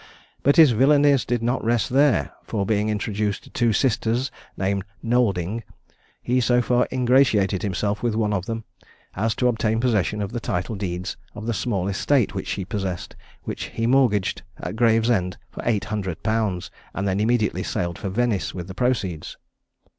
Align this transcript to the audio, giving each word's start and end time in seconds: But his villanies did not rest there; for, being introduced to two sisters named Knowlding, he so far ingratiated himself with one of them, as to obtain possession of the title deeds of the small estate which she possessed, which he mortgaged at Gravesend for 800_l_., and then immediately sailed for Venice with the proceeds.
But 0.41 0.55
his 0.55 0.71
villanies 0.71 1.25
did 1.25 1.43
not 1.43 1.63
rest 1.63 1.89
there; 1.91 2.31
for, 2.43 2.65
being 2.65 2.89
introduced 2.89 3.43
to 3.43 3.49
two 3.51 3.71
sisters 3.71 4.31
named 4.57 4.83
Knowlding, 5.03 5.61
he 6.23 6.41
so 6.41 6.59
far 6.59 6.87
ingratiated 6.91 7.61
himself 7.61 8.01
with 8.01 8.15
one 8.15 8.33
of 8.33 8.47
them, 8.47 8.63
as 9.15 9.35
to 9.35 9.47
obtain 9.47 9.79
possession 9.79 10.19
of 10.19 10.31
the 10.31 10.39
title 10.39 10.73
deeds 10.73 11.17
of 11.35 11.45
the 11.45 11.53
small 11.53 11.87
estate 11.87 12.33
which 12.33 12.47
she 12.47 12.65
possessed, 12.65 13.15
which 13.43 13.65
he 13.65 13.85
mortgaged 13.85 14.41
at 14.57 14.75
Gravesend 14.75 15.37
for 15.51 15.61
800_l_., 15.61 16.69
and 16.95 17.07
then 17.07 17.19
immediately 17.19 17.61
sailed 17.61 17.99
for 17.99 18.09
Venice 18.09 18.55
with 18.55 18.65
the 18.67 18.73
proceeds. 18.73 19.37